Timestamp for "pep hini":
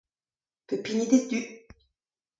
0.67-1.05